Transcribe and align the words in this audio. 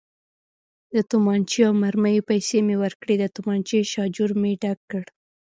د 0.93 0.95
تومانچې 1.11 1.59
او 1.67 1.73
مرمیو 1.83 2.27
پیسې 2.29 2.57
مې 2.65 2.75
ورکړې، 2.83 3.15
د 3.19 3.25
تومانچې 3.35 3.79
شاجور 3.93 4.31
مې 4.41 4.51
ډک 4.61 4.79
کړ. 4.91 5.03